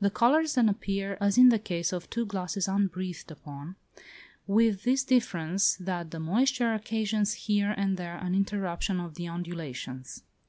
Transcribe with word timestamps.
The 0.00 0.10
colours 0.10 0.56
then 0.56 0.68
appear 0.68 1.16
as 1.20 1.38
in 1.38 1.48
the 1.48 1.56
case 1.60 1.92
of 1.92 2.10
two 2.10 2.26
glasses 2.26 2.66
unbreathed 2.66 3.30
upon, 3.30 3.76
with 4.48 4.82
this 4.82 5.04
difference, 5.04 5.76
that 5.76 6.10
the 6.10 6.18
moisture 6.18 6.74
occasions 6.74 7.34
here 7.34 7.70
and 7.76 7.96
there 7.96 8.16
an 8.16 8.34
interruption 8.34 8.98
of 8.98 9.14
the 9.14 9.28
undulations. 9.28 10.24